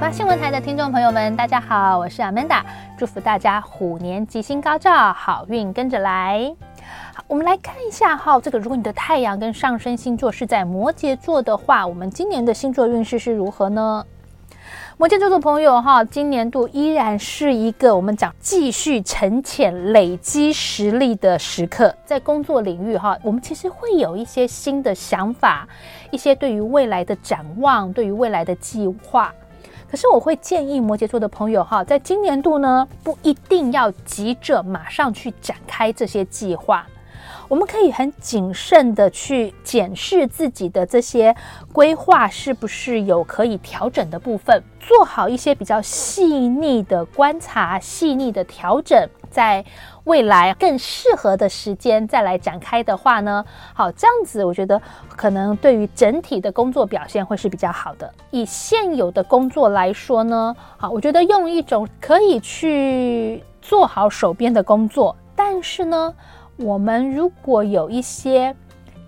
[0.00, 2.62] 八新闻台的听众朋友们，大家好，我是 Amanda，
[2.96, 6.50] 祝福大家虎年吉星高照，好运跟着来。
[7.14, 14.02] 好，我们来看一下哈，这个如果你的太阳跟上升星座是在摩羯座的话，我们今年的星座运势是如何呢？
[14.96, 21.94] 摩羯座的朋友哈，今年度依然是一个我们讲继续沉潜、累积实力的时刻。
[22.06, 25.68] 在工作领域哈，我们其实会有一些新的想法，
[26.10, 29.30] 一些对于未来的展望，对于未来的计划。
[29.90, 36.86] 可是我会建议摩羯座的朋友哈，在今年度呢，不一定要急着马上去展开这些计划。
[37.50, 41.34] 我们可以很谨慎的去检视自己的这些
[41.72, 48.96] 规划是不是有可以调整的部分，做好一些比较细腻的观察、细腻的调整，
[49.28, 49.64] 在
[50.04, 54.80] 未来更适合的时间再来展开的话呢，好，这样子我觉得
[55.16, 58.08] 可能对于整体的工作表现会是比较好的。
[58.30, 66.14] 以现有的工作来说呢，好，我觉得用一种可以去做好手边的工作，但是呢。
[66.56, 68.54] 我们如果有一些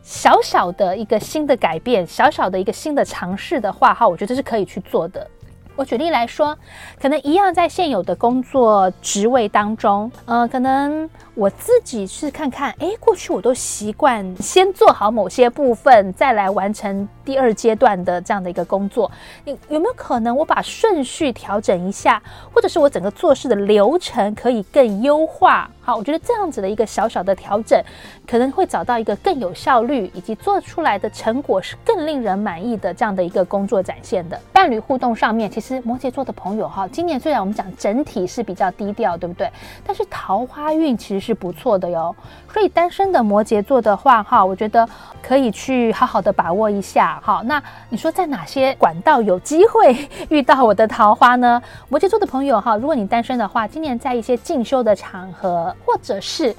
[0.02, 5.26] 小小的一个新的改变，小小的一个新的尝试的话，哈，我觉得是可以去做的。
[5.74, 6.56] 我举例来说，
[7.00, 19.10] 可能一样在现有的工作职位当中，呃，可能我自己是看看，哎，过去我都习惯先做好某些部分，再来完成第二阶段的这样的一个工作。
[19.44, 25.70] 你有没有可能我把顺序调整一下，或者是我整个做事的流程可以更优化？
[25.80, 27.82] 好，我觉得这样子的一个小小的调整，
[28.28, 34.38] 可能会找到一个更有效率，以及做出来的成果是更令人满意的这样的一个工作展现的。
[34.52, 39.50] 伴侣互动上面，其实摩羯座的朋友哈，今年虽然我们讲整体是比较低调，对不对？
[39.84, 42.14] 但是桃花运其实是不错的哟。
[42.52, 44.86] 所以单身的摩羯座的话哈，我觉得
[45.22, 47.18] 可以去好好的把握一下。
[47.22, 49.96] 好，那你说在哪些管道有机会
[50.28, 51.62] 遇到我的桃花呢？
[51.88, 55.74] 摩羯座的朋友哈，如果你单身的话，今年在一些进修的场合。
[55.86, 56.54] 或者是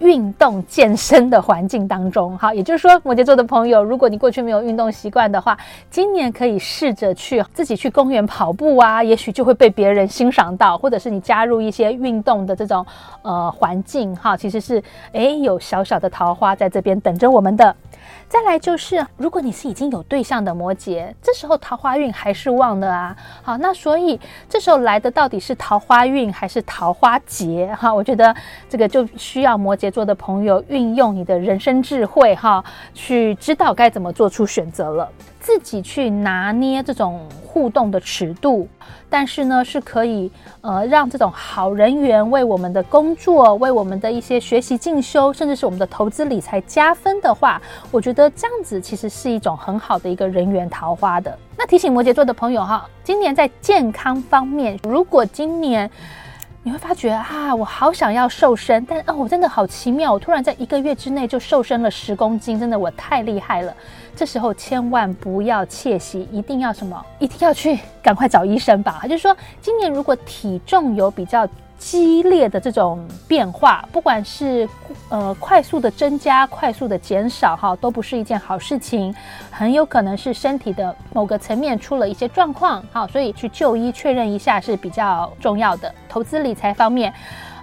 [0.00, 5.58] 运动健身的环境当中，好，也就是说，摩羯座的朋友，如果你过去没有运动习惯的话，
[5.90, 12.84] 今年可以试着去自己去公园跑步啊，也许就会被别人欣赏到，或者是你加入一些运动的这种
[13.22, 14.82] 呃环境，哈，其实是
[15.12, 17.74] 诶有小小的桃花在这边等着我们的。
[18.28, 23.16] 再来就是，如果你是已经有对象的摩羯，这时候桃花运还是旺的啊。
[23.42, 27.74] 好，那所以这时候来的到底是桃花运还是桃花劫？
[27.78, 28.34] 哈，我觉得
[28.68, 35.08] 这个就需要摩羯座的朋友运用你的人生智慧，哈，去知道该怎么做出选择了。
[35.40, 38.68] 自己去拿捏这种互动的尺度，
[39.08, 51.34] 但是呢，是可以呃让这种好人缘为我们的工作、为我们的一些学习进修，甚至是我们的投资理财加分的话，我觉得这样子其实是一种很好的一个人缘桃花的。
[51.56, 55.90] 那提醒摩羯座的朋友哈，今年在健康方面，如果今年。
[56.62, 63.74] 你会发觉啊，我好想要瘦身，但哦，我真的好奇妙，我突然在一个月之内就瘦身了十公斤，真的我太厉害了。
[64.14, 67.02] 这时候千万不要窃喜，一定要什么？
[67.18, 69.02] 一定要去赶快找医生吧。
[69.04, 71.48] 就是说，今年如果体重有比较。
[71.78, 74.68] 激烈的这种变化，不管是
[75.08, 79.14] 呃快速的增加、快速的减少，哈，都不是一件好事情，
[79.50, 85.94] 很有可能是身体的某个层面出了一些状况，好，所以去就医确认一下是比较重要的。
[86.08, 87.12] 投资理财方面。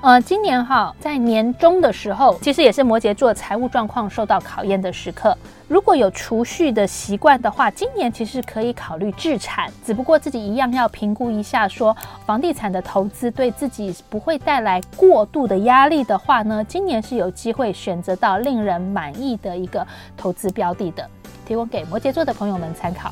[0.06, 5.36] 呃，今年哈，在年终的时候，其实也是摩羯座财务状况受到考验的时刻。
[5.68, 19.84] 如果有储蓄的习惯的话，今年其实可以考虑置产，只不过自己一样要评估一下，说房地产的投资对自己不会带来过度的压力的话呢，今年是有机会选择到令人满意的一个
[20.16, 21.10] 投资标的的，
[21.48, 23.12] 提供给摩羯座的朋友们参考。